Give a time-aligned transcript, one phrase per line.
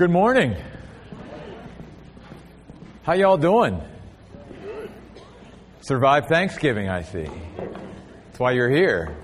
[0.00, 0.56] Good morning.
[3.02, 3.82] How y'all doing?
[5.82, 7.28] Survived Thanksgiving, I see.
[7.58, 9.14] That's why you're here.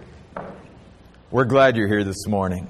[1.31, 2.69] We're glad you're here this morning.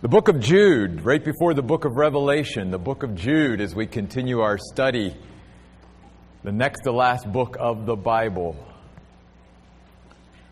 [0.00, 3.72] The book of Jude, right before the book of Revelation, the book of Jude, as
[3.72, 5.14] we continue our study,
[6.42, 8.56] the next to last book of the Bible.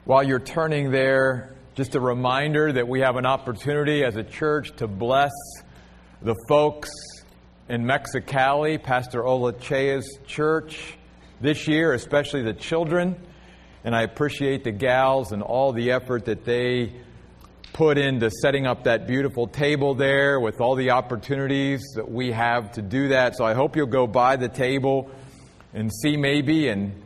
[0.05, 4.77] While you're turning there, just a reminder that we have an opportunity as a church
[4.77, 5.33] to bless
[6.23, 6.91] the folks
[7.69, 10.99] in Mexicali, Pastor Olachea's church
[11.41, 13.17] this year, especially the children.
[13.85, 16.93] And I appreciate the gals and all the effort that they
[17.73, 22.73] put into setting up that beautiful table there with all the opportunities that we have
[22.73, 23.37] to do that.
[23.37, 25.11] So I hope you'll go by the table
[25.73, 27.01] and see maybe and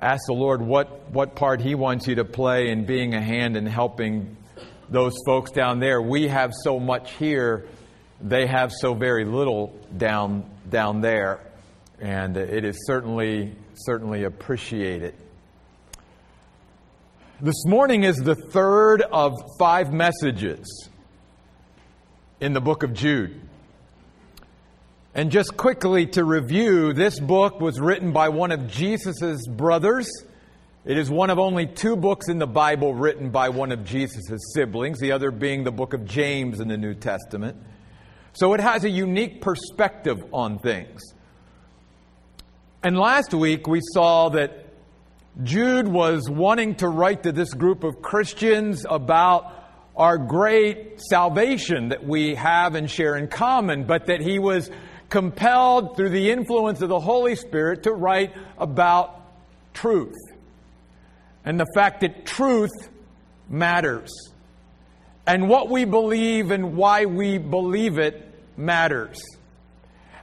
[0.00, 3.56] ask the Lord what, what part He wants you to play in being a hand
[3.56, 4.38] in helping
[4.88, 6.00] those folks down there.
[6.00, 7.66] We have so much here,
[8.20, 11.40] they have so very little down, down there.
[12.00, 15.14] And it is certainly, certainly appreciated.
[17.40, 20.88] This morning is the third of five messages
[22.40, 23.40] in the book of Jude.
[25.14, 30.10] And just quickly to review, this book was written by one of Jesus' brothers.
[30.84, 34.52] It is one of only two books in the Bible written by one of Jesus'
[34.54, 37.56] siblings, the other being the book of James in the New Testament.
[38.36, 41.00] So it has a unique perspective on things.
[42.82, 44.66] And last week we saw that
[45.42, 49.54] Jude was wanting to write to this group of Christians about
[49.96, 54.70] our great salvation that we have and share in common, but that he was
[55.08, 59.18] compelled through the influence of the Holy Spirit to write about
[59.72, 60.14] truth.
[61.42, 62.90] And the fact that truth
[63.48, 64.10] matters.
[65.26, 68.25] And what we believe and why we believe it
[68.56, 69.20] matters.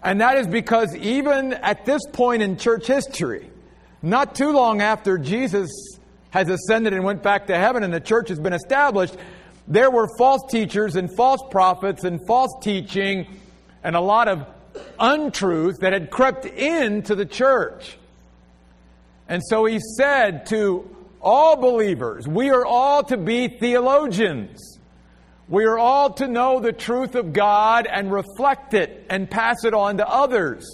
[0.03, 3.49] And that is because even at this point in church history,
[4.01, 5.71] not too long after Jesus
[6.31, 9.15] has ascended and went back to heaven and the church has been established,
[9.67, 13.27] there were false teachers and false prophets and false teaching
[13.83, 14.45] and a lot of
[14.99, 17.97] untruth that had crept into the church.
[19.29, 20.89] And so he said to
[21.21, 24.72] all believers, we are all to be theologians.
[25.53, 29.75] We are all to know the truth of God and reflect it and pass it
[29.75, 30.65] on to others.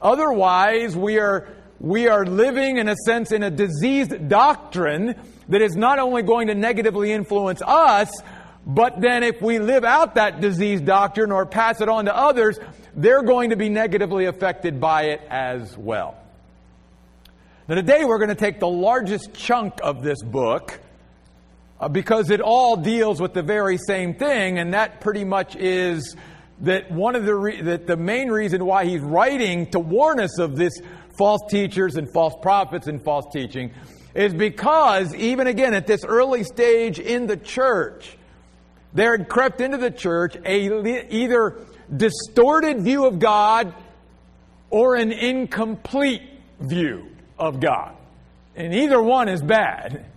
[0.00, 1.48] Otherwise, we are,
[1.80, 5.16] we are living, in a sense, in a diseased doctrine
[5.48, 8.12] that is not only going to negatively influence us,
[8.64, 12.60] but then if we live out that diseased doctrine or pass it on to others,
[12.94, 16.16] they're going to be negatively affected by it as well.
[17.66, 20.78] Now, today we're going to take the largest chunk of this book
[21.80, 26.14] Uh, because it all deals with the very same thing, and that pretty much is
[26.60, 30.38] that one of the re- that the main reason why he's writing to warn us
[30.38, 30.74] of this
[31.16, 33.72] false teachers and false prophets and false teaching
[34.14, 38.16] is because even again at this early stage in the church
[38.92, 41.64] there had crept into the church a either
[41.96, 43.74] distorted view of God
[44.68, 46.22] or an incomplete
[46.60, 47.96] view of God.
[48.56, 50.09] And either one is bad.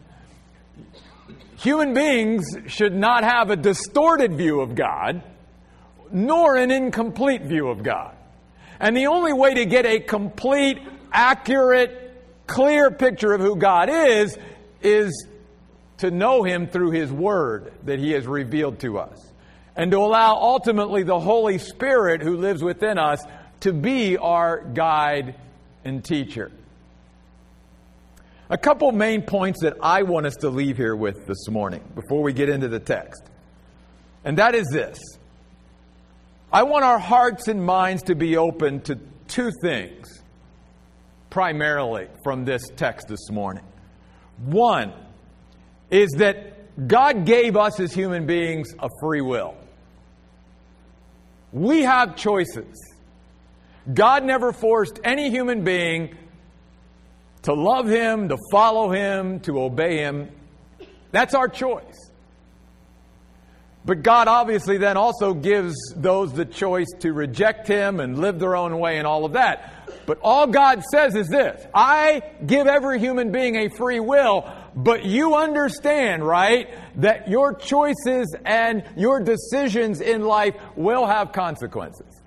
[1.63, 5.23] Human beings should not have a distorted view of God,
[6.11, 8.17] nor an incomplete view of God.
[8.81, 10.77] And the only way to get a complete,
[11.13, 14.37] accurate, clear picture of who God is,
[14.81, 15.25] is
[15.99, 19.31] to know Him through His Word that He has revealed to us
[19.77, 23.23] and to allow ultimately the Holy Spirit who lives within us
[23.61, 25.35] to be our guide
[25.85, 26.51] and teacher.
[28.53, 32.21] A couple main points that I want us to leave here with this morning before
[32.21, 33.23] we get into the text.
[34.23, 34.99] And that is this
[36.51, 40.21] I want our hearts and minds to be open to two things,
[41.31, 43.63] primarily from this text this morning.
[44.37, 44.93] One
[45.89, 49.55] is that God gave us as human beings a free will.
[51.51, 52.93] We have choices.
[53.91, 56.15] God never forced any human being
[57.43, 60.29] to love Him, to follow Him, to obey Him.
[61.11, 62.11] That's our choice.
[63.85, 68.55] But God obviously then also gives those the choice to reject Him and live their
[68.55, 69.73] own way and all of that.
[70.05, 75.05] But all God says is this I give every human being a free will, but
[75.05, 82.21] you understand, right, that your choices and your decisions in life will have consequences.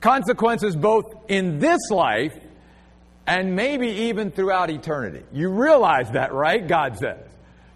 [0.00, 2.34] Consequences both in this life
[3.28, 5.22] and maybe even throughout eternity.
[5.32, 6.66] You realize that, right?
[6.66, 7.28] God says.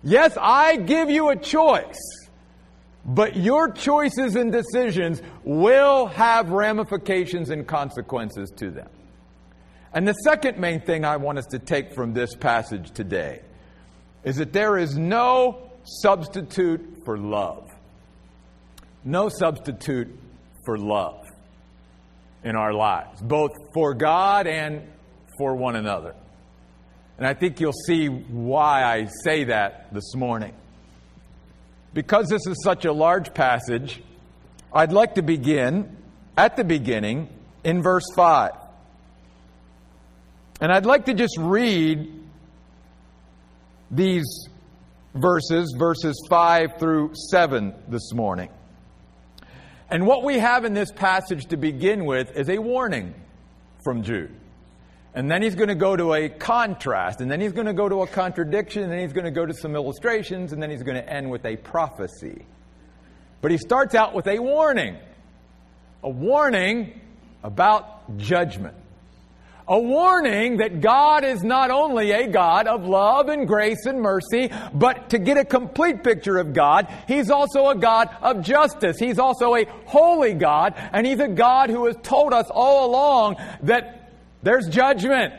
[0.02, 2.00] Yes, I give you a choice.
[3.04, 8.88] but your choices and decisions will have ramifications and consequences to them.
[9.93, 13.43] And the second main thing I want us to take from this passage today
[14.25, 17.69] is that there is no substitute for love.
[19.05, 20.16] No substitute
[20.64, 21.26] for love
[22.44, 24.82] in our lives, both for God and
[25.38, 26.14] for one another.
[27.19, 30.55] And I think you'll see why I say that this morning.
[31.94, 34.02] Because this is such a large passage,
[34.73, 35.96] I'd like to begin
[36.37, 37.29] at the beginning
[37.64, 38.52] in verse 5.
[40.61, 42.20] And I'd like to just read
[43.90, 44.49] these
[45.14, 48.49] verses, verses 5 through 7 this morning.
[49.90, 53.14] And what we have in this passage to begin with is a warning
[53.84, 54.34] from Jude.
[55.14, 57.88] And then he's going to go to a contrast, and then he's going to go
[57.88, 60.82] to a contradiction, and then he's going to go to some illustrations, and then he's
[60.82, 62.46] going to end with a prophecy.
[63.42, 64.96] But he starts out with a warning
[66.02, 67.00] a warning
[67.42, 68.76] about judgment.
[69.68, 74.50] A warning that God is not only a God of love and grace and mercy,
[74.74, 78.98] but to get a complete picture of God, He's also a God of justice.
[78.98, 83.36] He's also a holy God, and He's a God who has told us all along
[83.62, 84.01] that
[84.42, 85.34] there's judgment.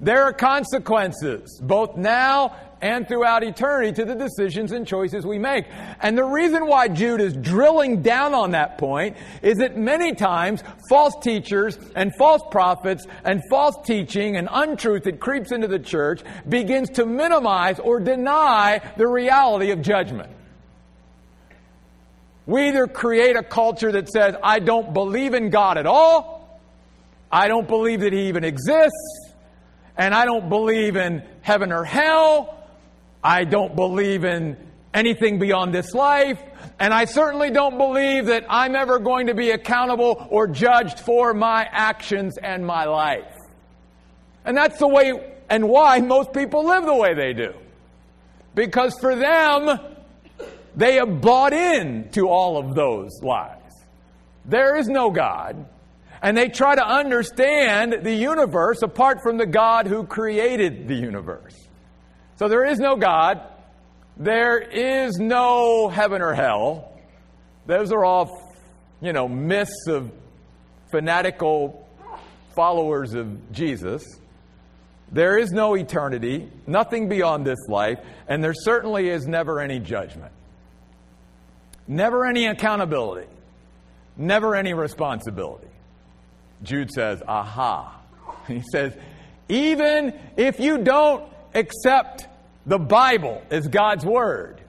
[0.00, 5.64] There are consequences, both now and throughout eternity, to the decisions and choices we make.
[6.00, 10.62] And the reason why Jude is drilling down on that point is that many times
[10.90, 16.20] false teachers and false prophets and false teaching and untruth that creeps into the church
[16.46, 20.30] begins to minimize or deny the reality of judgment.
[22.46, 26.33] We either create a culture that says, I don't believe in God at all,
[27.30, 29.32] I don't believe that He even exists.
[29.96, 32.58] And I don't believe in heaven or hell.
[33.22, 34.56] I don't believe in
[34.92, 36.40] anything beyond this life.
[36.78, 41.32] And I certainly don't believe that I'm ever going to be accountable or judged for
[41.32, 43.32] my actions and my life.
[44.44, 45.12] And that's the way
[45.48, 47.54] and why most people live the way they do.
[48.54, 49.78] Because for them,
[50.74, 53.60] they have bought in to all of those lies.
[54.44, 55.66] There is no God
[56.24, 61.54] and they try to understand the universe apart from the God who created the universe.
[62.36, 63.42] So there is no God.
[64.16, 66.90] There is no heaven or hell.
[67.66, 68.56] Those are all,
[69.02, 70.10] you know, myths of
[70.90, 71.86] fanatical
[72.56, 74.02] followers of Jesus.
[75.12, 77.98] There is no eternity, nothing beyond this life,
[78.28, 80.32] and there certainly is never any judgment.
[81.86, 83.28] Never any accountability.
[84.16, 85.63] Never any responsibility.
[86.64, 88.00] Jude says, aha.
[88.48, 88.94] He says,
[89.48, 92.26] even if you don't accept
[92.66, 94.60] the Bible as God's Word,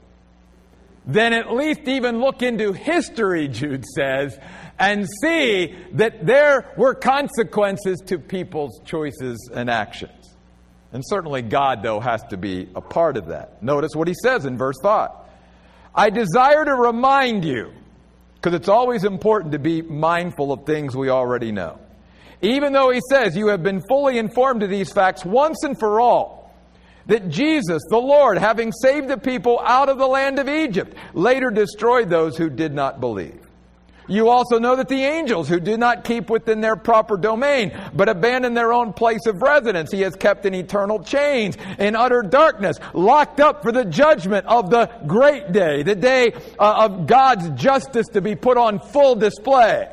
[1.05, 4.37] then at least even look into history, Jude says,
[4.79, 10.35] and see that there were consequences to people's choices and actions.
[10.91, 13.61] And certainly God, though, has to be a part of that.
[13.61, 15.09] Notice what he says in verse 5.
[15.93, 17.71] I desire to remind you,
[18.35, 21.79] because it's always important to be mindful of things we already know.
[22.41, 25.99] Even though he says, You have been fully informed of these facts once and for
[25.99, 26.53] all,
[27.07, 31.49] that Jesus, the Lord, having saved the people out of the land of Egypt, later
[31.49, 33.39] destroyed those who did not believe.
[34.07, 38.07] You also know that the angels who did not keep within their proper domain, but
[38.07, 42.77] abandoned their own place of residence, he has kept in eternal chains, in utter darkness,
[42.93, 48.07] locked up for the judgment of the great day, the day uh, of God's justice
[48.09, 49.89] to be put on full display.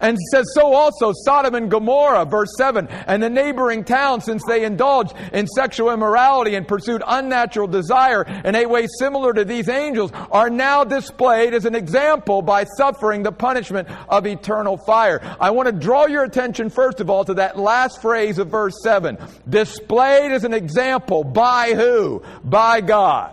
[0.00, 4.64] And says, so also Sodom and Gomorrah, verse 7, and the neighboring towns, since they
[4.64, 10.10] indulged in sexual immorality and pursued unnatural desire in a way similar to these angels,
[10.30, 15.20] are now displayed as an example by suffering the punishment of eternal fire.
[15.40, 18.74] I want to draw your attention, first of all, to that last phrase of verse
[18.82, 19.18] 7.
[19.48, 22.22] Displayed as an example by who?
[22.44, 23.32] By God.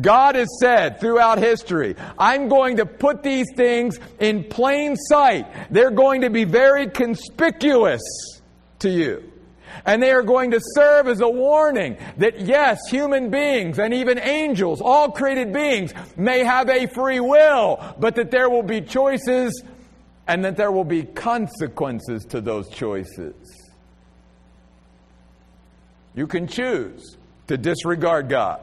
[0.00, 5.46] God has said throughout history, I'm going to put these things in plain sight.
[5.70, 8.02] They're going to be very conspicuous
[8.80, 9.32] to you.
[9.84, 14.18] And they are going to serve as a warning that yes, human beings and even
[14.18, 19.62] angels, all created beings, may have a free will, but that there will be choices
[20.26, 23.34] and that there will be consequences to those choices.
[26.14, 27.16] You can choose
[27.46, 28.60] to disregard God.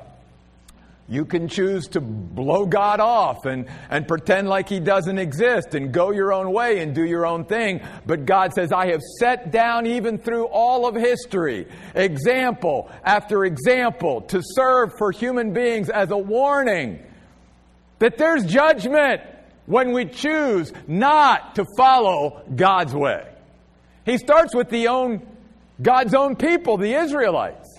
[1.09, 5.91] You can choose to blow God off and, and pretend like He doesn't exist and
[5.91, 7.81] go your own way and do your own thing.
[8.05, 14.21] But God says, I have set down even through all of history, example after example,
[14.21, 17.03] to serve for human beings as a warning
[17.99, 19.21] that there's judgment
[19.65, 23.27] when we choose not to follow God's way.
[24.05, 25.25] He starts with the own,
[25.81, 27.77] God's own people, the Israelites.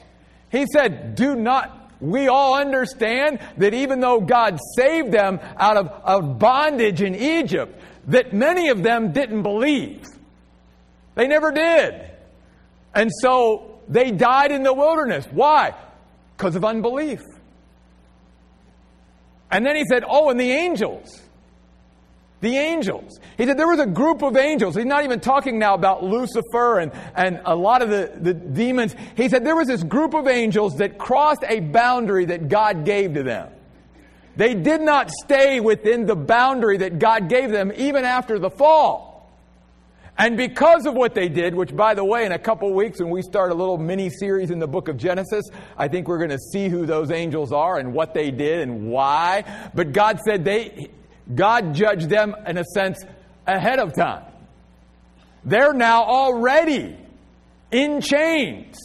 [0.51, 5.89] He said, Do not we all understand that even though God saved them out of,
[5.89, 10.05] of bondage in Egypt, that many of them didn't believe.
[11.15, 12.11] They never did.
[12.95, 15.27] And so they died in the wilderness.
[15.31, 15.75] Why?
[16.37, 17.21] Because of unbelief.
[19.51, 21.21] And then he said, Oh, and the angels.
[22.45, 23.21] The angels.
[23.39, 24.77] He said there was a group of angels.
[24.77, 28.95] He's not even talking now about Lucifer and, and a lot of the, the demons.
[29.17, 33.15] He said there was this group of angels that crossed a boundary that God gave
[33.15, 33.49] to them.
[34.37, 39.33] They did not stay within the boundary that God gave them even after the fall.
[40.19, 43.09] And because of what they did, which by the way, in a couple weeks when
[43.09, 45.47] we start a little mini series in the book of Genesis,
[45.79, 48.91] I think we're going to see who those angels are and what they did and
[48.91, 49.71] why.
[49.75, 50.91] But God said they,
[51.33, 52.99] God judged them, in a sense,
[53.47, 54.25] ahead of time.
[55.45, 56.97] They're now already
[57.71, 58.77] in chains,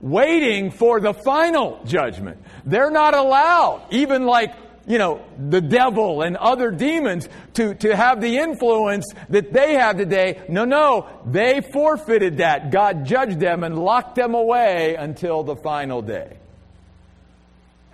[0.00, 2.38] waiting for the final judgment.
[2.64, 4.54] They're not allowed, even like,
[4.86, 9.96] you know, the devil and other demons, to, to have the influence that they have
[9.96, 10.42] today.
[10.48, 12.70] No, no, they forfeited that.
[12.70, 16.36] God judged them and locked them away until the final day.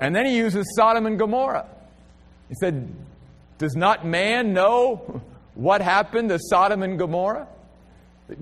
[0.00, 1.66] And then he uses Sodom and Gomorrah.
[2.48, 2.88] He said,
[3.58, 5.20] does not man know
[5.54, 7.48] what happened to Sodom and Gomorrah?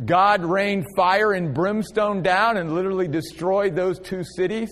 [0.04, 4.68] God rained fire and brimstone down and literally destroyed those two cities.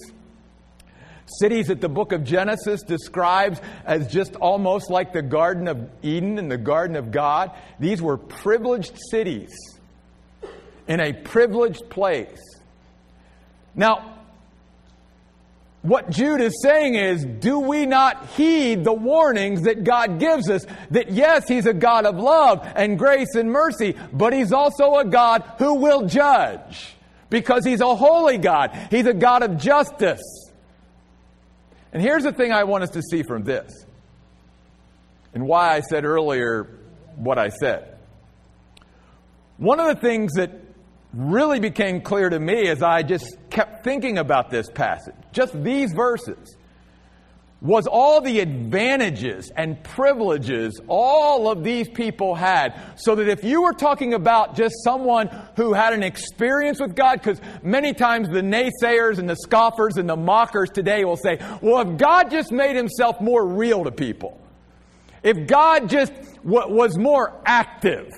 [1.39, 6.39] Cities that the book of Genesis describes as just almost like the Garden of Eden
[6.39, 7.53] and the Garden of God.
[7.81, 9.55] These were privileged cities
[10.87, 12.43] in a privileged place.
[13.75, 14.14] Now,
[15.85, 20.65] what Jude is saying is, do we not heed the warnings that God gives us?
[20.93, 25.05] That yes, He's a God of love and grace and mercy, but He's also a
[25.05, 26.95] God who will judge.
[27.29, 28.75] Because He's a holy God.
[28.91, 30.23] He's a God of justice.
[31.93, 33.85] And here's the thing I want us to see from this,
[35.35, 36.67] and why I said earlier
[37.17, 37.99] what I said.
[39.59, 40.51] One of the things that
[41.17, 45.93] really became clear to me as I just kept thinking about this passage, just these
[45.93, 46.57] verses,
[47.61, 52.79] was all the advantages and privileges all of these people had.
[52.97, 57.23] So that if you were talking about just someone who had an experience with God,
[57.23, 61.81] because many times the naysayers and the scoffers and the mockers today will say, well,
[61.81, 64.39] if God just made himself more real to people,
[65.23, 68.13] if God just was more active,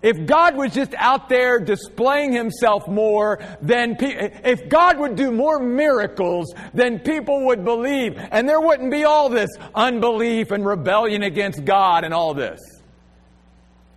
[0.00, 5.32] if God was just out there displaying himself more, then pe- if God would do
[5.32, 8.12] more miracles, then people would believe.
[8.16, 12.60] And there wouldn't be all this unbelief and rebellion against God and all this.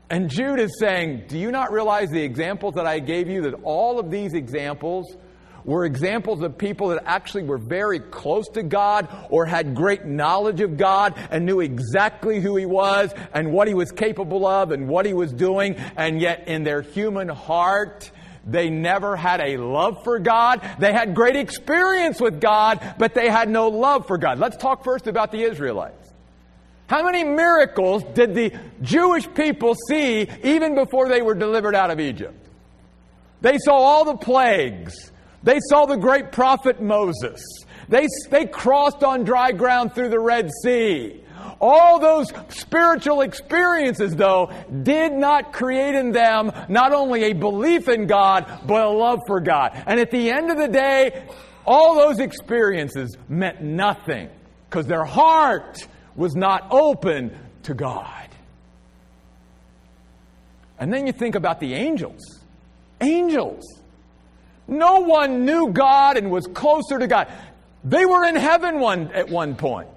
[0.10, 3.44] And Jude is saying, Do you not realize the examples that I gave you?
[3.44, 5.16] That all of these examples
[5.64, 10.62] were examples of people that actually were very close to God or had great knowledge
[10.62, 14.88] of God and knew exactly who He was and what He was capable of and
[14.88, 18.12] what He was doing, and yet in their human heart,
[18.46, 20.62] they never had a love for God.
[20.80, 24.40] They had great experience with God, but they had no love for God.
[24.40, 26.12] Let's talk first about the Israelites.
[26.88, 28.52] How many miracles did the
[28.82, 32.48] Jewish people see even before they were delivered out of Egypt?
[33.42, 35.11] They saw all the plagues.
[35.44, 37.42] They saw the great prophet Moses.
[37.90, 41.24] They, they crossed on dry ground through the Red Sea.
[41.60, 44.52] All those spiritual experiences, though,
[44.84, 49.40] did not create in them not only a belief in God, but a love for
[49.40, 49.72] God.
[49.86, 51.28] And at the end of the day,
[51.66, 54.30] all those experiences meant nothing
[54.70, 58.30] because their heart was not open to God.
[60.80, 62.22] And then you think about the angels.
[63.02, 63.64] Angels.
[64.72, 67.28] No one knew God and was closer to God.
[67.84, 69.90] They were in heaven one, at one point.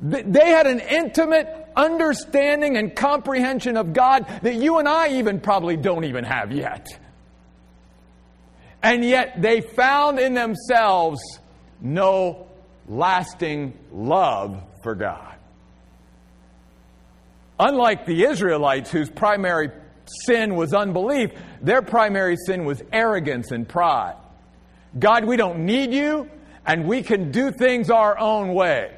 [0.00, 5.76] They had an intimate understanding and comprehension of God that you and I even probably
[5.76, 6.86] don't even have yet.
[8.82, 11.20] And yet they found in themselves
[11.80, 12.48] no
[12.88, 15.34] lasting love for God.
[17.58, 19.70] Unlike the Israelites, whose primary
[20.26, 21.30] sin was unbelief,
[21.60, 24.16] their primary sin was arrogance and pride.
[24.98, 26.30] God, we don't need you,
[26.66, 28.94] and we can do things our own way.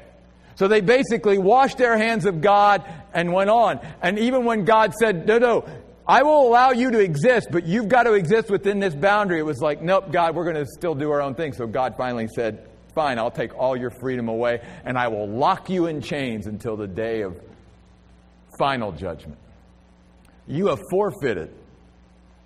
[0.55, 2.83] So they basically washed their hands of God
[3.13, 3.79] and went on.
[4.01, 5.65] And even when God said, No, no,
[6.07, 9.45] I will allow you to exist, but you've got to exist within this boundary, it
[9.45, 11.53] was like, Nope, God, we're going to still do our own thing.
[11.53, 15.69] So God finally said, Fine, I'll take all your freedom away, and I will lock
[15.69, 17.39] you in chains until the day of
[18.57, 19.37] final judgment.
[20.47, 21.53] You have forfeited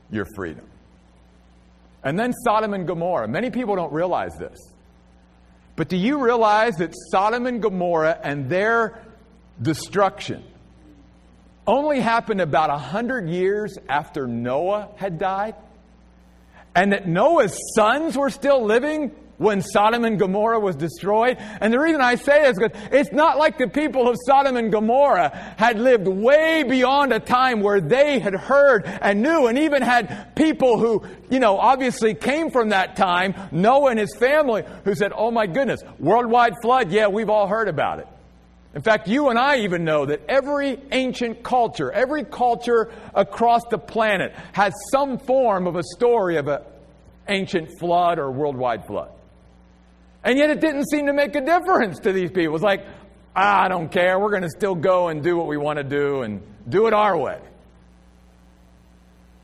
[0.09, 0.65] your freedom.
[2.03, 3.27] And then Sodom and Gomorrah.
[3.27, 4.59] Many people don't realize this.
[5.75, 9.01] But do you realize that Sodom and Gomorrah and their
[9.61, 10.43] destruction
[11.67, 15.55] only happened about a hundred years after Noah had died?
[16.75, 21.37] And that Noah's sons were still living when Sodom and Gomorrah was destroyed.
[21.39, 24.55] And the reason I say this is because it's not like the people of Sodom
[24.55, 29.57] and Gomorrah had lived way beyond a time where they had heard and knew and
[29.57, 34.63] even had people who, you know, obviously came from that time, Noah and his family,
[34.83, 38.07] who said, oh my goodness, worldwide flood, yeah, we've all heard about it.
[38.75, 43.79] In fact, you and I even know that every ancient culture, every culture across the
[43.79, 46.59] planet has some form of a story of an
[47.27, 49.09] ancient flood or worldwide flood.
[50.23, 52.55] And yet it didn't seem to make a difference to these people.
[52.55, 52.85] It's like,
[53.35, 54.19] ah, I don't care.
[54.19, 56.93] We're going to still go and do what we want to do and do it
[56.93, 57.39] our way.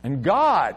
[0.03, 0.75] And God,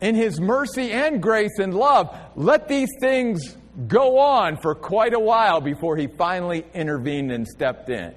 [0.00, 3.56] in His mercy and grace and love, let these things
[3.86, 8.14] go on for quite a while before He finally intervened and stepped in.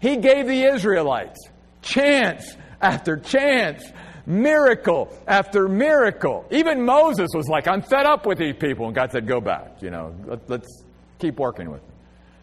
[0.00, 1.40] He gave the Israelites
[1.80, 3.84] chance after chance
[4.26, 6.46] miracle after miracle.
[6.50, 8.86] Even Moses was like, I'm fed up with these people.
[8.86, 9.82] And God said, Go back.
[9.82, 10.14] You know,
[10.48, 10.84] let, us
[11.18, 11.94] keep working with them.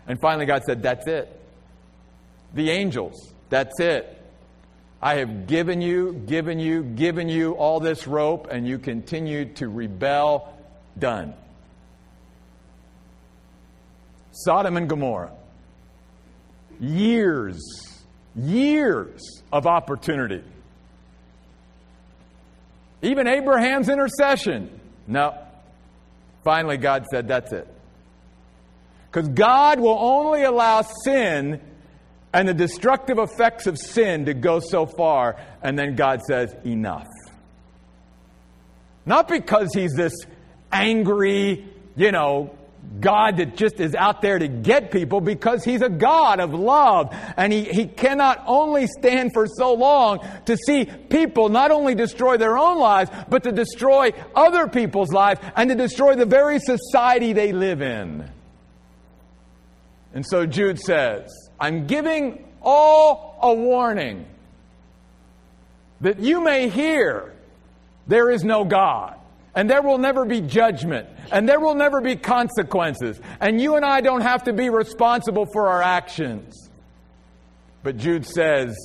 [0.07, 1.35] And finally, God said, That's it.
[2.53, 4.15] The angels, that's it.
[5.01, 9.69] I have given you, given you, given you all this rope, and you continue to
[9.69, 10.53] rebel.
[10.97, 11.33] Done.
[14.31, 15.31] Sodom and Gomorrah.
[16.81, 17.61] Years,
[18.35, 20.43] years of opportunity
[23.01, 24.79] even Abraham's intercession.
[25.07, 25.37] No.
[26.43, 27.67] Finally, God said, That's it.
[29.11, 31.61] Because God will only allow sin
[32.31, 37.07] and the destructive effects of sin to go so far, and then God says, Enough.
[39.05, 40.13] Not because He's this
[40.71, 42.55] angry, you know,
[42.99, 47.15] God that just is out there to get people because he's a God of love.
[47.37, 52.37] And he, he cannot only stand for so long to see people not only destroy
[52.37, 57.33] their own lives, but to destroy other people's lives and to destroy the very society
[57.33, 58.29] they live in.
[60.13, 64.25] And so Jude says, I'm giving all a warning
[66.01, 67.33] that you may hear
[68.07, 69.18] there is no God
[69.55, 73.85] and there will never be judgment, and there will never be consequences, and you and
[73.85, 76.69] I don't have to be responsible for our actions.
[77.83, 78.77] But Jude says,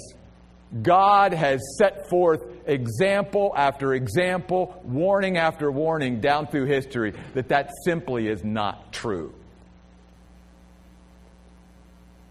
[0.82, 7.70] God has set forth example after example, warning after warning down through history that that
[7.84, 9.34] simply is not true.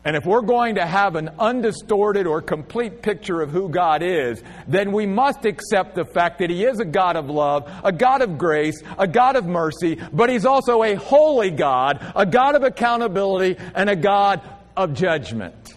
[0.06, 4.44] And if we're going to have an undistorted or complete picture of who God is,
[4.68, 8.22] then we must accept the fact that He is a God of love, a God
[8.22, 12.64] of grace, a God of mercy, but He's also a holy God, a God of
[12.64, 14.42] accountability, and a God
[14.76, 15.74] of judgment.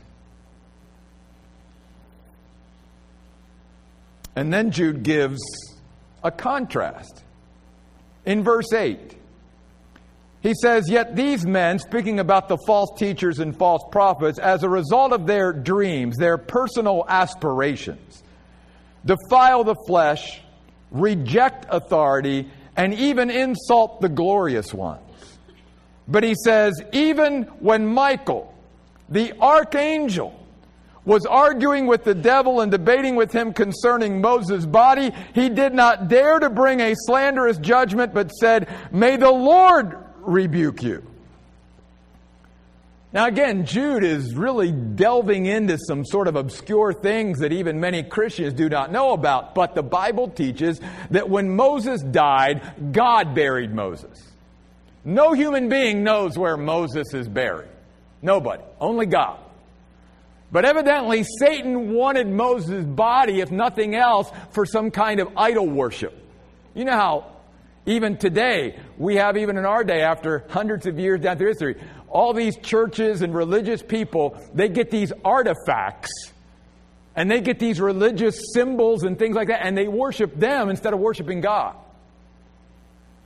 [4.35, 5.41] And then Jude gives
[6.25, 7.23] a contrast.
[8.27, 9.16] In verse 8,
[10.47, 14.69] he says, Yet these men, speaking about the false teachers and false prophets, as a
[14.69, 18.23] result of their dreams, their personal aspirations,
[19.05, 20.41] defile the flesh,
[20.93, 25.01] reject authority, and even insult the glorious ones.
[26.07, 28.55] But he says, even when Michael,
[29.09, 30.39] the archangel,
[31.05, 36.07] was arguing with the devil and debating with him concerning Moses' body, he did not
[36.07, 41.03] dare to bring a slanderous judgment, but said, May the Lord rebuke you.
[43.13, 48.03] Now, again, Jude is really delving into some sort of obscure things that even many
[48.03, 49.55] Christians do not know about.
[49.55, 54.23] But the Bible teaches that when Moses died, God buried Moses.
[55.05, 57.71] No human being knows where Moses is buried.
[58.21, 58.65] Nobody.
[58.81, 59.39] Only God.
[60.51, 66.13] But evidently, Satan wanted Moses' body, if nothing else, for some kind of idol worship.
[66.75, 67.36] You know how
[67.87, 71.77] even today, we have, even in our day, after hundreds of years down through history,
[72.09, 76.11] all these churches and religious people, they get these artifacts
[77.15, 80.93] and they get these religious symbols and things like that, and they worship them instead
[80.93, 81.75] of worshiping God.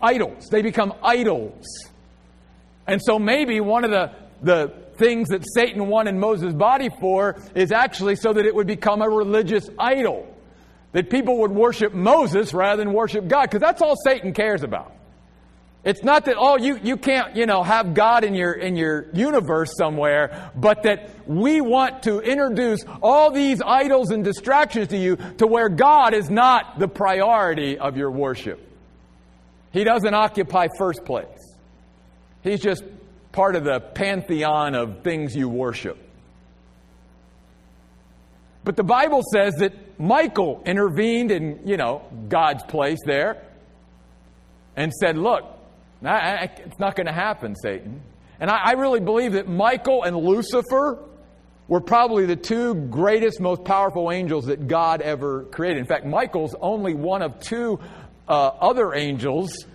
[0.01, 0.49] Idols.
[0.49, 1.67] They become idols.
[2.87, 7.73] And so maybe one of the, the things that Satan wanted Moses' body for is
[7.73, 10.30] actually so that it would become a religious idol
[10.93, 14.93] that people would worship Moses rather than worship God, because that's all Satan cares about.
[15.83, 19.07] It's not that, oh, you, you can't, you know, have God in your, in your
[19.15, 25.17] universe somewhere, but that we want to introduce all these idols and distractions to you
[25.39, 28.61] to where God is not the priority of your worship.
[29.73, 31.55] He doesn't occupy first place.
[32.43, 32.85] He's just
[33.33, 35.97] part of the pantheon of things you worship.
[38.65, 43.43] But the Bible says that Michael intervened in, you know, God's place there
[44.77, 45.45] and said, look,
[46.03, 48.03] it's not going to happen, Satan.
[48.39, 50.99] And I, really believe that Michael and Lucifer
[51.69, 55.79] were probably the two greatest, most powerful angels that God ever created.
[55.79, 57.79] In fact, Michael's only one of two
[58.27, 59.67] uh, other angels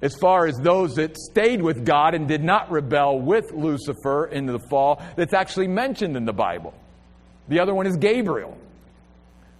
[0.00, 4.52] as far as those that stayed with God and did not rebel with Lucifer into
[4.52, 6.74] the fall that's actually mentioned in the Bible.
[7.48, 8.56] The other one is Gabriel.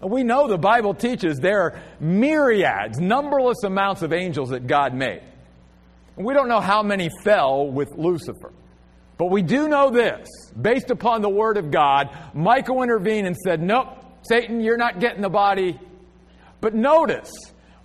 [0.00, 5.22] We know the Bible teaches there are myriads, numberless amounts of angels that God made.
[6.16, 8.52] We don't know how many fell with Lucifer.
[9.16, 10.28] But we do know this
[10.60, 13.88] based upon the Word of God, Michael intervened and said, Nope,
[14.22, 15.78] Satan, you're not getting the body.
[16.60, 17.32] But notice,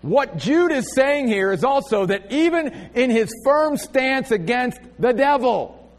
[0.02, 5.12] what Jude is saying here is also that even in his firm stance against the
[5.14, 5.92] devil,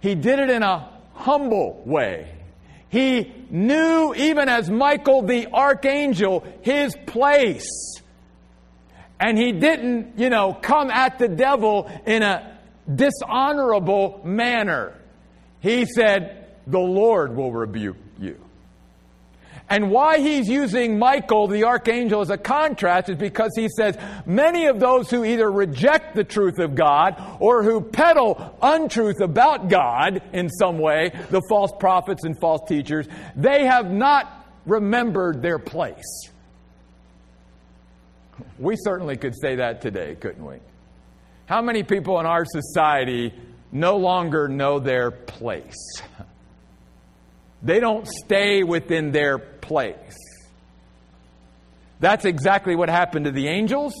[0.00, 0.88] he did it in a
[1.20, 2.32] humble way.
[2.88, 7.68] He knew, even as Michael the archangel, his place.
[9.20, 12.58] And he didn't, you know, come at the devil in a
[12.92, 14.98] dishonorable manner.
[15.60, 17.96] He said, The Lord will rebuke.
[19.70, 24.66] And why he's using Michael, the archangel, as a contrast is because he says many
[24.66, 30.22] of those who either reject the truth of God or who peddle untruth about God
[30.32, 33.06] in some way, the false prophets and false teachers,
[33.36, 36.28] they have not remembered their place.
[38.58, 40.56] We certainly could say that today, couldn't we?
[41.46, 43.32] How many people in our society
[43.70, 46.02] no longer know their place?
[47.62, 50.16] They don't stay within their place.
[52.00, 53.92] That's exactly what happened to the angels.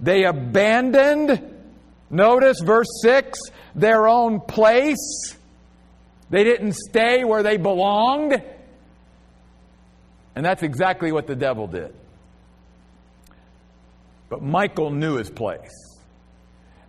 [0.00, 1.40] They abandoned,
[2.08, 3.38] notice verse 6,
[3.74, 5.36] their own place.
[6.30, 8.42] They didn't stay where they belonged.
[10.34, 11.94] And that's exactly what the devil did.
[14.28, 15.81] But Michael knew his place.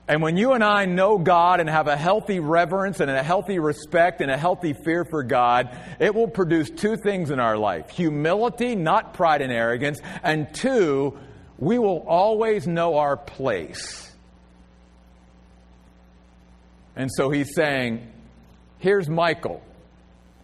[0.08, 3.60] And when you and I know God and have a healthy reverence and a healthy
[3.60, 7.89] respect and a healthy fear for God, it will produce two things in our life
[7.89, 11.18] humility, not pride and arrogance, and two,
[11.58, 14.12] we will always know our place.
[16.96, 18.06] And so he's saying,
[18.80, 19.63] here's Michael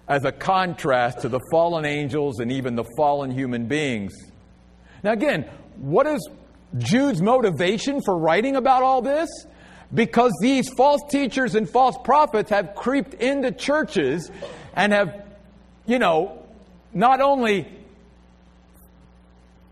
[0.07, 4.13] as a contrast to the fallen angels and even the fallen human beings.
[5.03, 6.27] Now, again, what is
[6.77, 9.29] Jude's motivation for writing about all this?
[9.93, 14.29] Because these false teachers and false prophets have creeped into churches
[14.75, 15.25] and have,
[15.85, 16.43] you know,
[16.93, 17.67] not only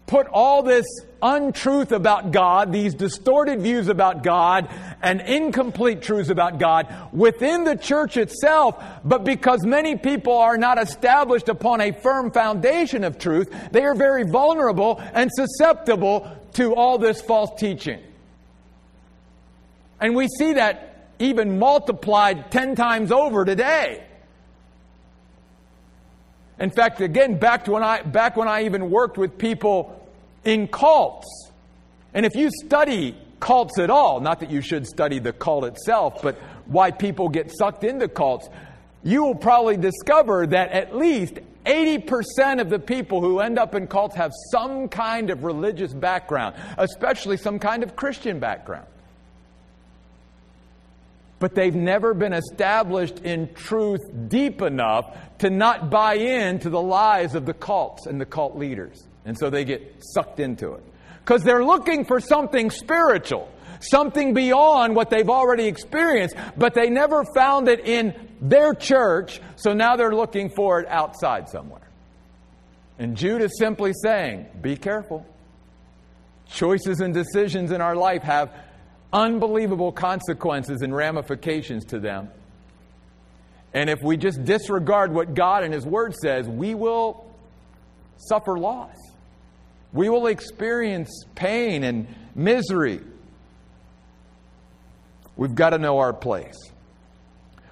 [0.08, 0.86] put all this
[1.22, 4.70] untruth about God, these distorted views about God,
[5.02, 10.82] and incomplete truths about God within the church itself, but because many people are not
[10.82, 16.98] established upon a firm foundation of truth, they are very vulnerable and susceptible to all
[16.98, 18.02] this false teaching.
[20.00, 24.04] And we see that even multiplied 10 times over today.
[26.60, 30.08] In fact, again, back to when I back when I even worked with people
[30.44, 31.28] in cults.
[32.14, 36.22] And if you study cults at all, not that you should study the cult itself,
[36.24, 38.50] but why people get sucked into cults,
[39.04, 43.88] you will probably discover that at least 80% of the people who end up in
[43.88, 48.88] cults have some kind of religious background, especially some kind of Christian background.
[51.40, 57.36] But they've never been established in truth deep enough to not buy into the lies
[57.36, 59.06] of the cults and the cult leaders.
[59.24, 60.84] And so they get sucked into it.
[61.20, 63.50] Because they're looking for something spiritual,
[63.82, 69.74] something beyond what they've already experienced, but they never found it in their church, so
[69.74, 71.82] now they're looking for it outside somewhere.
[72.98, 75.26] And Jude is simply saying, be careful.
[76.50, 78.52] Choices and decisions in our life have
[79.12, 82.30] unbelievable consequences and ramifications to them.
[83.74, 87.26] And if we just disregard what God and His Word says, we will
[88.18, 88.96] suffer loss.
[89.94, 93.02] We will experience pain and misery.
[95.36, 96.58] We've got to know our place.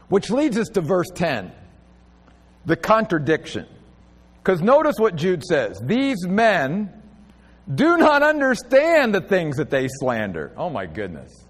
[0.07, 1.51] Which leads us to verse 10
[2.65, 3.67] the contradiction.
[4.43, 6.91] Because notice what Jude says these men
[7.73, 10.51] do not understand the things that they slander.
[10.55, 11.45] Oh my goodness.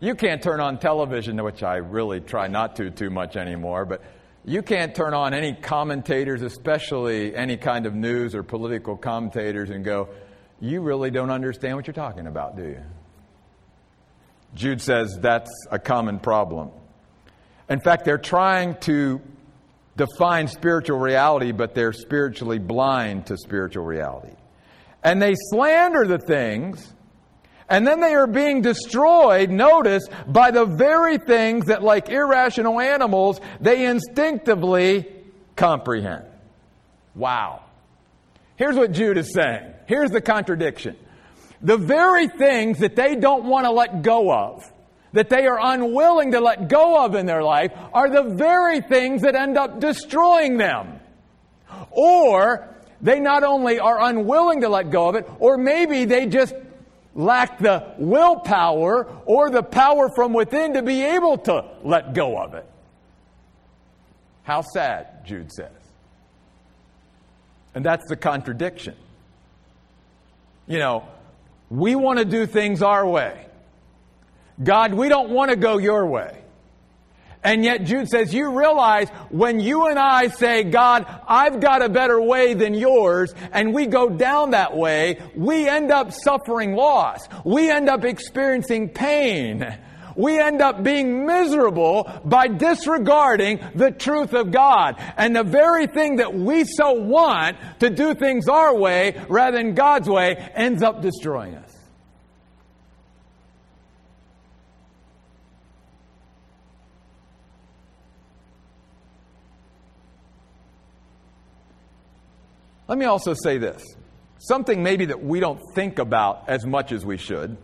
[0.00, 4.02] You can't turn on television, which I really try not to too much anymore, but
[4.44, 9.84] you can't turn on any commentators, especially any kind of news or political commentators, and
[9.84, 10.08] go,
[10.60, 12.82] You really don't understand what you're talking about, do you?
[14.54, 16.70] Jude says that's a common problem.
[17.70, 19.20] In fact, they're trying to
[19.96, 24.34] define spiritual reality, but they're spiritually blind to spiritual reality.
[25.04, 26.92] And they slander the things,
[27.68, 33.40] and then they are being destroyed, notice, by the very things that, like irrational animals,
[33.60, 35.06] they instinctively
[35.56, 36.24] comprehend.
[37.14, 37.64] Wow.
[38.56, 39.74] Here's what Jude is saying.
[39.86, 40.96] Here's the contradiction.
[41.60, 44.70] The very things that they don't want to let go of,
[45.12, 49.22] that they are unwilling to let go of in their life, are the very things
[49.22, 51.00] that end up destroying them.
[51.90, 52.68] Or
[53.02, 56.54] they not only are unwilling to let go of it, or maybe they just
[57.14, 62.54] lack the willpower or the power from within to be able to let go of
[62.54, 62.64] it.
[64.44, 65.70] How sad, Jude says.
[67.74, 68.94] And that's the contradiction.
[70.66, 71.08] You know,
[71.70, 73.46] we want to do things our way.
[74.62, 76.41] God, we don't want to go your way.
[77.44, 81.88] And yet Jude says, you realize when you and I say, God, I've got a
[81.88, 87.28] better way than yours, and we go down that way, we end up suffering loss.
[87.44, 89.76] We end up experiencing pain.
[90.16, 94.96] We end up being miserable by disregarding the truth of God.
[95.16, 99.74] And the very thing that we so want to do things our way rather than
[99.74, 101.71] God's way ends up destroying us.
[112.92, 113.82] Let me also say this
[114.36, 117.56] something maybe that we don't think about as much as we should.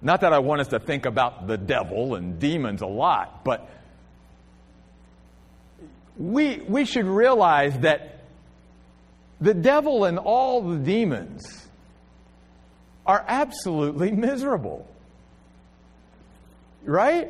[0.00, 3.68] Not that I want us to think about the devil and demons a lot, but
[6.16, 8.20] we, we should realize that
[9.40, 11.66] the devil and all the demons
[13.04, 14.86] are absolutely miserable.
[16.84, 17.28] Right?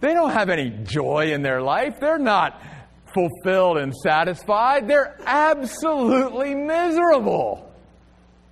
[0.00, 2.00] They don't have any joy in their life.
[2.00, 2.60] They're not
[3.12, 4.88] fulfilled and satisfied.
[4.88, 7.72] They're absolutely miserable.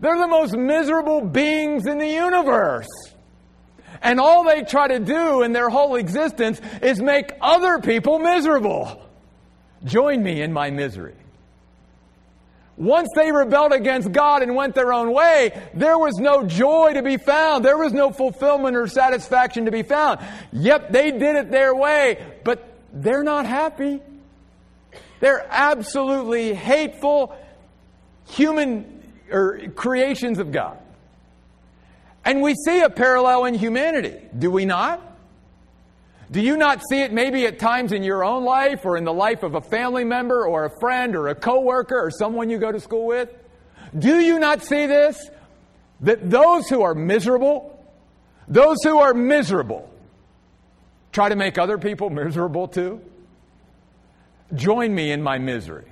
[0.01, 2.89] They're the most miserable beings in the universe.
[4.03, 9.03] And all they try to do in their whole existence is make other people miserable.
[9.85, 11.15] Join me in my misery.
[12.77, 17.03] Once they rebelled against God and went their own way, there was no joy to
[17.03, 17.65] be found.
[17.65, 20.21] There was no fulfillment or satisfaction to be found.
[20.53, 24.03] Yep, they did it their way, but they're not happy.
[25.21, 27.37] They're absolutely hateful
[28.29, 30.79] human or creations of God.
[32.25, 35.01] And we see a parallel in humanity, do we not?
[36.31, 39.13] Do you not see it maybe at times in your own life or in the
[39.13, 42.73] life of a family member or a friend or a coworker or someone you go
[42.73, 43.33] to school with?
[43.97, 45.31] Do you not see this?
[46.01, 47.81] That those who are miserable,
[48.49, 49.89] those who are miserable,
[51.13, 53.01] try to make other people miserable too?
[54.55, 55.91] Join me in my misery.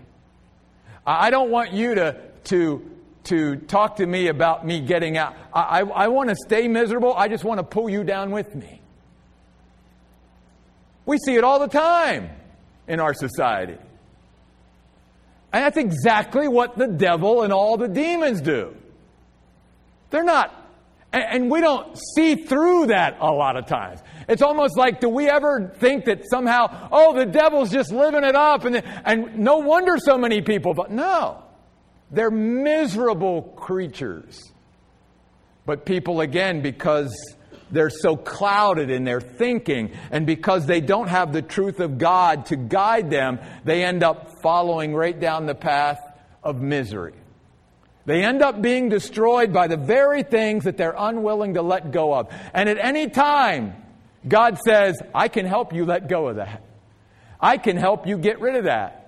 [1.07, 2.90] I don't want you to, to,
[3.25, 5.37] to talk to me about me getting out.
[5.53, 7.14] I, I, I want to stay miserable.
[7.14, 8.81] I just want to pull you down with me.
[11.07, 12.31] We see it all the time
[12.88, 13.77] in our society.
[15.53, 18.75] And that's exactly what the devil and all the demons do.
[20.11, 20.63] They're not
[21.14, 24.00] and, we don't see through that a lot of times.
[24.29, 28.35] It's almost like, do we ever think that somehow, oh, the devil's just living it
[28.35, 31.42] up and, and no wonder so many people, but no.
[32.11, 34.40] They're miserable creatures.
[35.66, 37.14] But people, again, because
[37.70, 42.46] they're so clouded in their thinking and because they don't have the truth of God
[42.46, 46.00] to guide them, they end up following right down the path
[46.42, 47.14] of misery.
[48.07, 52.14] They end up being destroyed by the very things that they're unwilling to let go
[52.14, 52.29] of.
[52.53, 53.75] And at any time,
[54.27, 56.62] God says, I can help you let go of that.
[57.40, 59.01] I can help you get rid of that.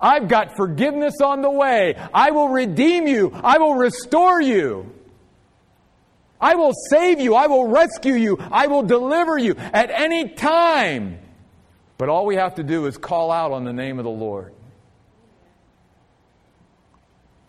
[0.00, 1.94] I've got forgiveness on the way.
[2.14, 3.30] I will redeem you.
[3.34, 4.92] I will restore you.
[6.40, 7.34] I will save you.
[7.34, 8.38] I will rescue you.
[8.50, 11.18] I will deliver you at any time.
[11.98, 14.54] But all we have to do is call out on the name of the Lord.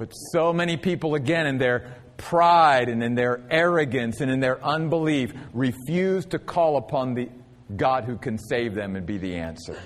[0.02, 4.60] But so many people, again, in their pride and in their arrogance and in their
[4.66, 7.30] unbelief, refuse to call upon the
[7.76, 9.80] God who can save them and be the answer.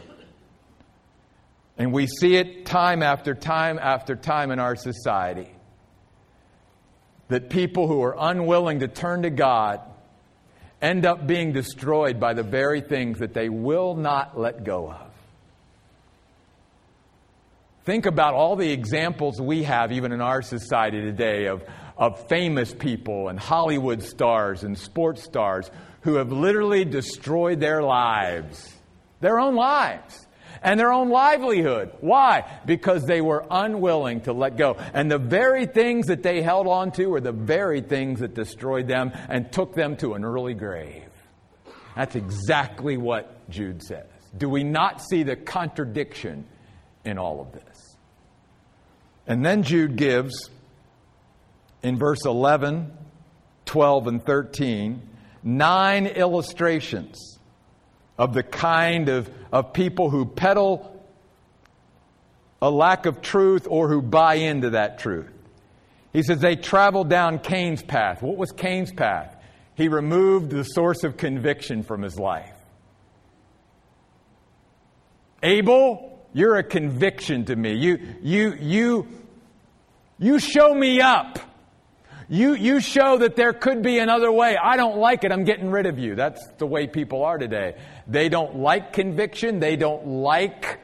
[1.78, 5.49] And we see it time after time after time in our society.
[7.28, 9.82] that people who are unwilling to turn to God
[10.82, 15.04] end up being destroyed by the very things that they will not let go of.
[17.85, 21.63] Think about all the examples we have, even in our society today, of,
[21.97, 25.69] of famous people and Hollywood stars and sports stars
[26.01, 28.75] who have literally destroyed their lives,
[29.19, 30.25] their own lives,
[30.63, 31.91] and their own livelihood.
[32.01, 32.59] Why?
[32.65, 34.77] Because they were unwilling to let go.
[34.95, 38.87] And the very things that they held on to were the very things that destroyed
[38.87, 41.03] them and took them to an early grave.
[41.95, 44.07] That's exactly what Jude says.
[44.35, 46.45] Do we not see the contradiction
[47.05, 47.74] in all of this?
[49.27, 50.49] And then Jude gives,
[51.81, 52.91] in verse 11,
[53.65, 55.09] 12, and 13,
[55.43, 57.39] nine illustrations
[58.17, 60.91] of the kind of, of people who peddle
[62.61, 65.31] a lack of truth or who buy into that truth.
[66.13, 68.21] He says they traveled down Cain's path.
[68.21, 69.35] What was Cain's path?
[69.75, 72.53] He removed the source of conviction from his life.
[75.43, 77.75] Abel, you're a conviction to me.
[77.75, 79.07] You, you, you,
[80.19, 81.39] you show me up.
[82.27, 84.57] You, you show that there could be another way.
[84.61, 85.31] I don't like it.
[85.31, 86.13] I'm getting rid of you.
[86.13, 87.77] That's the way people are today.
[88.05, 89.61] They don't like conviction.
[89.61, 90.77] They don't like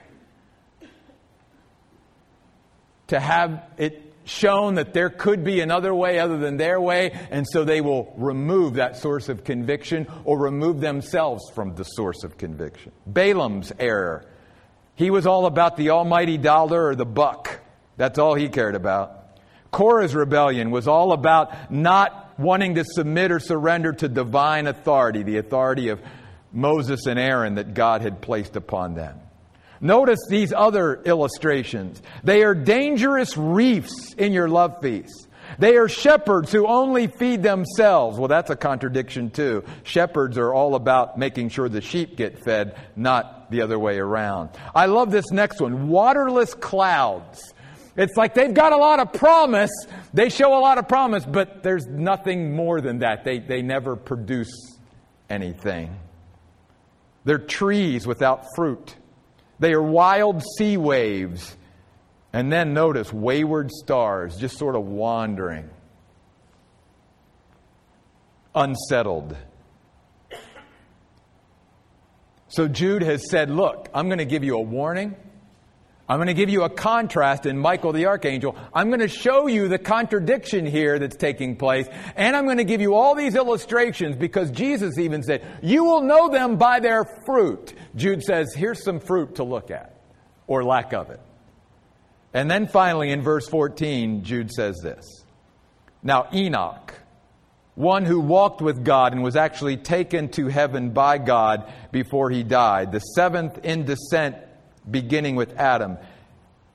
[3.08, 7.46] to have it shown that there could be another way other than their way, and
[7.52, 12.38] so they will remove that source of conviction or remove themselves from the source of
[12.38, 12.94] conviction.
[13.06, 14.31] Balaam's error
[14.96, 17.60] he was all about the almighty dollar or the buck.
[17.98, 19.18] That's all he cared about.
[19.72, 25.38] Korah's rebellion was all about not wanting to submit or surrender to divine authority, the
[25.38, 26.02] authority of
[26.52, 29.20] Moses and Aaron that God had placed upon them.
[29.80, 32.02] Notice these other illustrations.
[32.24, 35.28] They are dangerous reefs in your love feast.
[35.60, 38.18] They are shepherds who only feed themselves.
[38.18, 39.64] Well, that's a contradiction, too.
[39.84, 44.50] Shepherds are all about making sure the sheep get fed, not the other way around.
[44.74, 47.54] I love this next one waterless clouds.
[47.98, 49.72] It's like they've got a lot of promise.
[50.14, 53.26] They show a lot of promise, but there's nothing more than that.
[53.26, 54.78] They, they never produce
[55.30, 56.00] anything.
[57.26, 58.96] They're trees without fruit.
[59.60, 61.56] They are wild sea waves
[62.34, 65.70] and then notice wayward stars just sort of wandering,
[68.56, 69.36] unsettled.
[72.48, 75.16] So Jude has said, Look, I'm going to give you a warning.
[76.10, 78.58] I'm going to give you a contrast in Michael the archangel.
[78.74, 81.88] I'm going to show you the contradiction here that's taking place.
[82.18, 86.02] And I'm going to give you all these illustrations because Jesus even said, You will
[86.02, 87.74] know them by their fruit.
[87.96, 90.02] Jude says, Here's some fruit to look at,
[90.48, 91.22] or lack of it.
[92.34, 95.06] And then finally, in verse 14, Jude says this.
[96.02, 96.94] Now, Enoch,
[97.76, 102.44] one who walked with God and was actually taken to heaven by God before he
[102.44, 104.38] died, the seventh in descent
[104.90, 105.98] beginning with Adam,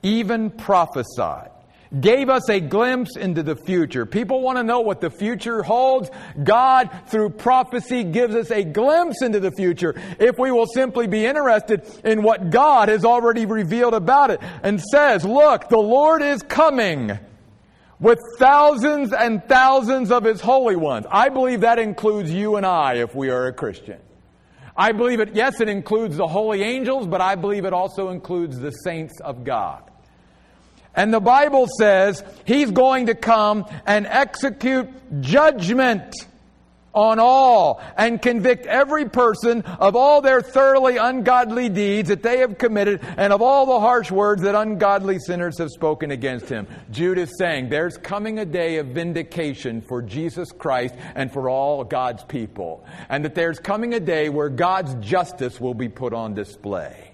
[0.03, 1.51] even prophesied
[1.99, 4.05] gave us a glimpse into the future.
[4.05, 6.09] People want to know what the future holds.
[6.43, 11.25] God, through prophecy, gives us a glimpse into the future if we will simply be
[11.25, 16.41] interested in what God has already revealed about it and says, look, the Lord is
[16.43, 17.17] coming
[17.99, 21.05] with thousands and thousands of his holy ones.
[21.09, 23.99] I believe that includes you and I if we are a Christian.
[24.75, 28.59] I believe it, yes, it includes the holy angels, but I believe it also includes
[28.59, 29.89] the saints of God.
[30.97, 34.89] And the Bible says he's going to come and execute
[35.21, 36.13] judgment
[36.97, 42.57] on all and convict every person of all their thoroughly ungodly deeds that they have
[42.57, 46.65] committed and of all the harsh words that ungodly sinners have spoken against him.
[46.89, 51.83] Jude is saying there's coming a day of vindication for Jesus Christ and for all
[51.83, 52.83] God's people.
[53.09, 57.06] And that there's coming a day where God's justice will be put on display.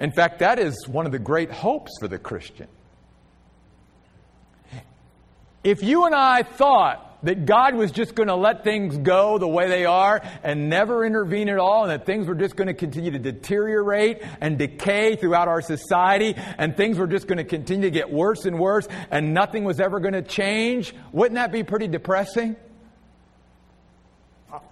[0.00, 2.68] In fact, that is one of the great hopes for the Christian.
[5.64, 9.48] If you and I thought that God was just going to let things go the
[9.48, 12.74] way they are and never intervene at all, and that things were just going to
[12.74, 17.84] continue to deteriorate and decay throughout our society, and things were just going to continue
[17.84, 21.64] to get worse and worse, and nothing was ever going to change, wouldn't that be
[21.64, 22.54] pretty depressing?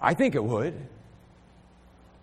[0.01, 0.75] I think it would.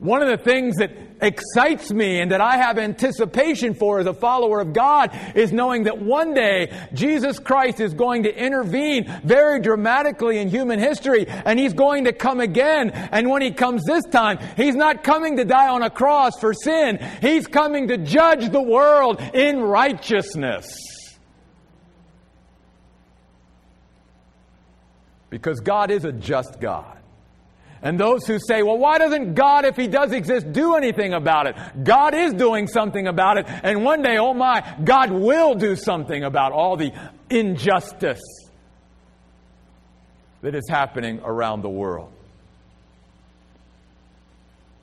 [0.02, 0.90] One of the things that
[1.20, 5.84] excites me and that I have anticipation for as a follower of God is knowing
[5.84, 11.56] that one day Jesus Christ is going to intervene very dramatically in human history and
[11.56, 12.90] He's going to come again.
[12.90, 16.52] And when He comes this time, He's not coming to die on a cross for
[16.52, 16.98] sin.
[17.20, 20.92] He's coming to judge the world in righteousness.
[25.32, 27.01] because God is a just God.
[27.82, 31.48] And those who say, well, why doesn't God, if He does exist, do anything about
[31.48, 31.56] it?
[31.82, 33.46] God is doing something about it.
[33.48, 36.92] And one day, oh my, God will do something about all the
[37.28, 38.22] injustice
[40.42, 42.12] that is happening around the world.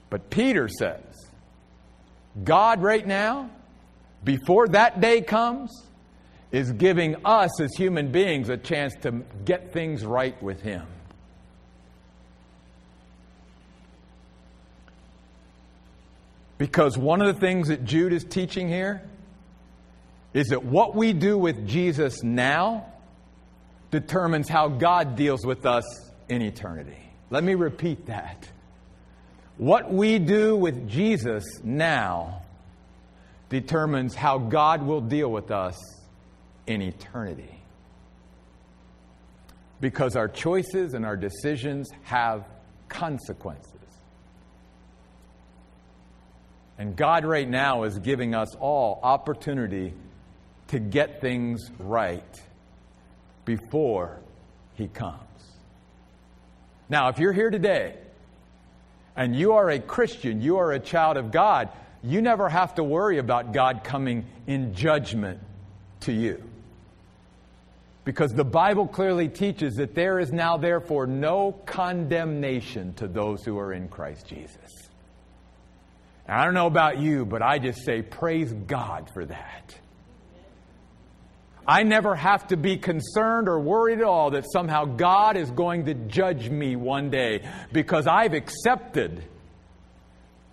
[0.10, 1.04] But Peter says,
[2.43, 3.50] God right now,
[4.26, 5.86] before that day comes,
[6.52, 10.86] is giving us as human beings a chance to get things right with Him.
[16.60, 19.01] Because one of the things that Jude is teaching here
[20.34, 22.86] is that what we do with Jesus now
[23.89, 25.84] determines how God deals with us
[26.28, 26.99] in eternity.
[27.32, 28.47] Let me repeat that.
[29.57, 32.43] What we do with Jesus now
[33.47, 35.78] determines how God will deal with us
[36.68, 37.55] in eternity.
[39.80, 42.45] Because our choices and our decisions have
[42.89, 43.78] consequences.
[46.80, 49.93] And God, right now, is giving us all opportunity
[50.69, 52.41] to get things right
[53.43, 54.17] before
[54.75, 55.19] He comes.
[56.88, 57.97] Now, if you're here today
[59.13, 61.67] and you are a Christian, you are a child of God,
[62.01, 65.41] you never have to worry about God coming in judgment
[66.01, 66.41] to you.
[68.05, 73.59] Because the Bible clearly teaches that there is now, therefore, no condemnation to those who
[73.59, 74.89] are in Christ Jesus.
[76.30, 79.75] I don't know about you, but I just say, praise God for that.
[81.67, 85.86] I never have to be concerned or worried at all that somehow God is going
[85.86, 89.23] to judge me one day because I've accepted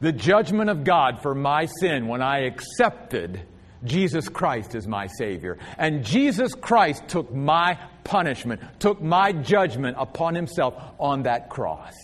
[0.00, 3.40] the judgment of God for my sin when I accepted
[3.84, 5.58] Jesus Christ as my Savior.
[5.78, 11.94] And Jesus Christ took my punishment, took my judgment upon Himself on that cross.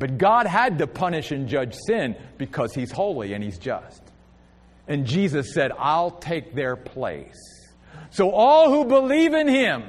[0.00, 4.02] But God had to punish and judge sin because He's holy and He's just.
[4.88, 7.38] And Jesus said, I'll take their place.
[8.10, 9.84] So all who believe in Him,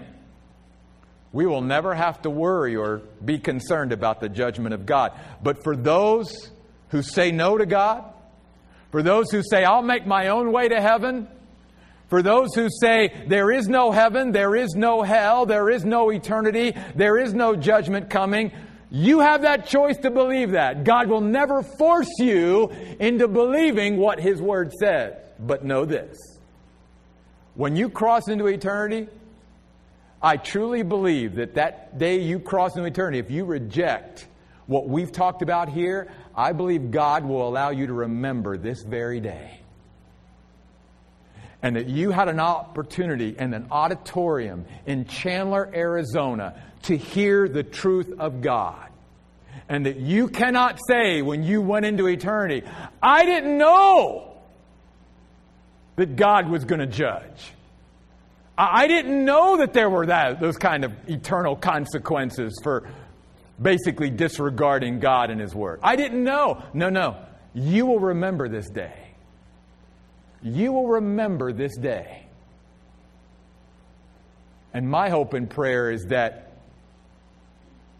[1.31, 5.17] we will never have to worry or be concerned about the judgment of God.
[5.41, 6.51] But for those
[6.89, 8.03] who say no to God,
[8.91, 11.29] for those who say, I'll make my own way to heaven,
[12.09, 16.11] for those who say, there is no heaven, there is no hell, there is no
[16.11, 18.51] eternity, there is no judgment coming,
[18.91, 20.83] you have that choice to believe that.
[20.83, 22.69] God will never force you
[22.99, 25.13] into believing what His Word says.
[25.39, 26.17] But know this
[27.55, 29.07] when you cross into eternity,
[30.21, 34.27] I truly believe that that day you cross into eternity, if you reject
[34.67, 39.19] what we've talked about here, I believe God will allow you to remember this very
[39.19, 39.60] day.
[41.63, 47.63] And that you had an opportunity in an auditorium in Chandler, Arizona to hear the
[47.63, 48.87] truth of God.
[49.69, 52.63] And that you cannot say when you went into eternity,
[53.01, 54.37] I didn't know
[55.95, 57.53] that God was going to judge.
[58.57, 62.89] I didn't know that there were that, those kind of eternal consequences for
[63.61, 65.79] basically disregarding God and His Word.
[65.83, 66.63] I didn't know.
[66.73, 67.17] No, no.
[67.53, 69.00] You will remember this day.
[70.43, 72.25] You will remember this day.
[74.73, 76.51] And my hope and prayer is that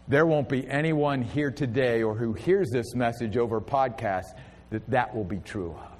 [0.08, 4.26] there won't be anyone here today or who hears this message over podcast
[4.70, 5.98] that that will be true of.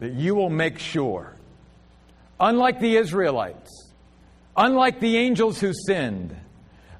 [0.00, 1.34] That you will make sure,
[2.38, 3.92] unlike the Israelites,
[4.56, 6.34] unlike the angels who sinned,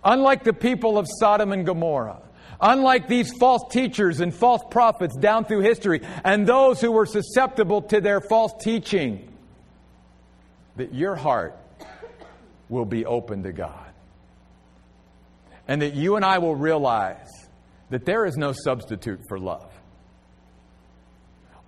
[0.05, 2.21] unlike the people of Sodom and Gomorrah,
[2.61, 7.83] unlike these false teachers and false prophets down through history, and those who were susceptible
[7.83, 9.33] to their false teaching,
[10.77, 11.57] that your heart
[12.69, 13.91] will be open to God
[15.71, 17.29] and that you and I will realize
[17.91, 19.71] that there is no substitute for love.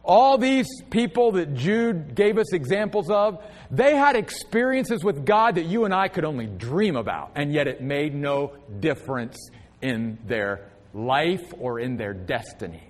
[0.02, 3.40] All these people that Jude gave us examples of,
[3.70, 7.68] they had experiences with God that you and I could only dream about, and yet
[7.68, 9.38] it made no difference
[9.80, 12.82] in their life or in their destiny.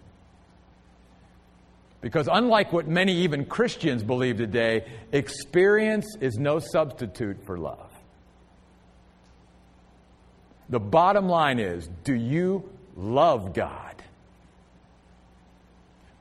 [2.00, 7.90] Because unlike what many even Christians believe today, experience is no substitute for love.
[10.68, 14.02] The bottom line is do you love God?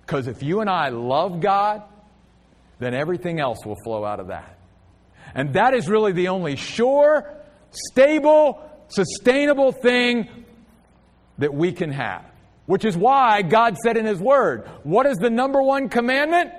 [0.01, 1.83] Because if you and I love God,
[2.79, 4.57] then everything else will flow out of that.
[5.33, 7.33] And that is really the only sure,
[7.71, 10.27] stable, sustainable thing
[11.41, 12.25] that we can have.
[12.65, 16.53] Which is why God said in His Word, what is the number one commandment?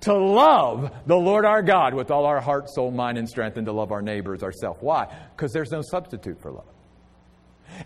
[0.00, 3.66] to love the Lord our God with all our heart, soul, mind, and strength, and
[3.66, 4.78] to love our neighbors ourselves.
[4.80, 5.12] Why?
[5.34, 6.66] Because there's no substitute for love.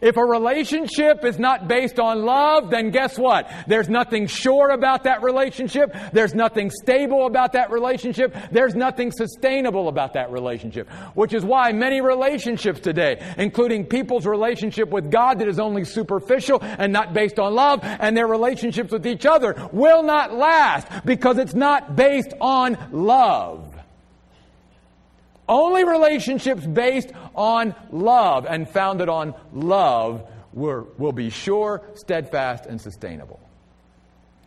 [0.00, 3.50] If a relationship is not based on love, then guess what?
[3.66, 5.94] There's nothing sure about that relationship.
[6.12, 8.34] There's nothing stable about that relationship.
[8.50, 10.88] There's nothing sustainable about that relationship.
[11.14, 16.58] Which is why many relationships today, including people's relationship with God that is only superficial
[16.62, 21.38] and not based on love, and their relationships with each other will not last because
[21.38, 23.69] it's not based on love.
[25.50, 32.80] Only relationships based on love and founded on love will, will be sure, steadfast, and
[32.80, 33.40] sustainable.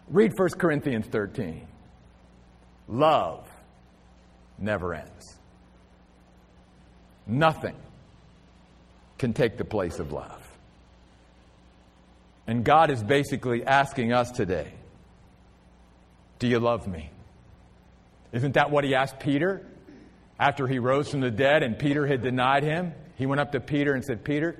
[0.07, 1.67] Read 1 Corinthians 13.
[2.87, 3.49] Love
[4.57, 5.35] never ends.
[7.27, 7.75] Nothing
[9.17, 10.39] can take the place of love.
[12.47, 14.71] And God is basically asking us today
[16.39, 17.09] Do you love me?
[18.31, 19.65] Isn't that what he asked Peter?
[20.43, 23.61] After he rose from the dead and Peter had denied him, he went up to
[23.61, 24.57] Peter and said, Peter,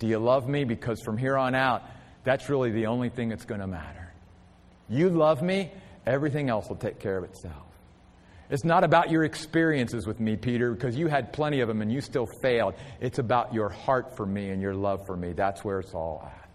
[0.00, 0.64] do you love me?
[0.64, 1.84] Because from here on out,
[2.24, 4.12] that's really the only thing that's going to matter.
[4.88, 5.70] You love me,
[6.04, 7.66] everything else will take care of itself.
[8.50, 11.92] It's not about your experiences with me, Peter, because you had plenty of them and
[11.92, 12.74] you still failed.
[13.00, 15.34] It's about your heart for me and your love for me.
[15.34, 16.48] That's where it's all at.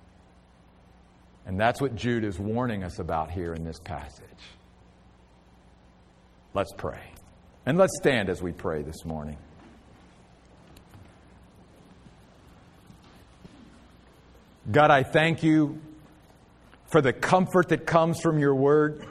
[1.45, 4.25] And that's what Jude is warning us about here in this passage.
[6.53, 7.14] Let's pray.
[7.65, 9.37] And let's stand as we pray this morning.
[14.71, 15.79] God, I thank you
[16.91, 19.05] for the comfort that comes from your word.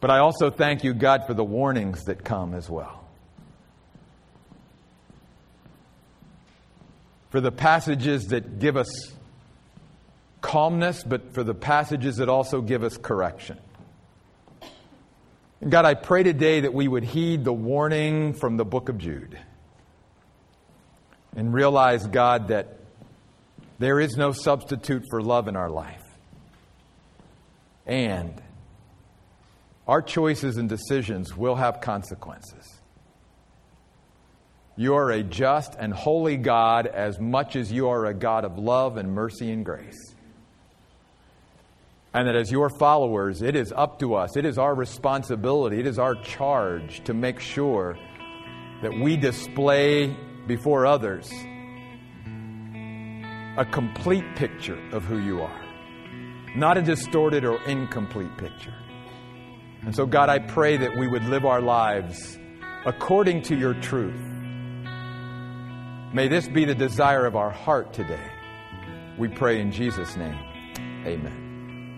[0.00, 3.04] But I also thank you, God, for the warnings that come as well.
[7.30, 8.88] For the passages that give us
[10.40, 13.58] calmness, but for the passages that also give us correction.
[15.64, 19.38] God, I pray today that we would heed the warning from the book of Jude
[21.34, 22.78] and realize, God, that
[23.78, 26.02] there is no substitute for love in our life.
[27.86, 28.42] And
[29.88, 32.64] our choices and decisions will have consequences.
[34.76, 38.58] You are a just and holy God as much as you are a God of
[38.58, 40.15] love and mercy and grace.
[42.16, 45.86] And that as your followers, it is up to us, it is our responsibility, it
[45.86, 47.98] is our charge to make sure
[48.80, 51.30] that we display before others
[53.58, 55.62] a complete picture of who you are,
[56.56, 58.74] not a distorted or incomplete picture.
[59.82, 62.38] And so, God, I pray that we would live our lives
[62.86, 64.24] according to your truth.
[66.14, 68.26] May this be the desire of our heart today.
[69.18, 70.38] We pray in Jesus' name.
[71.04, 71.45] Amen.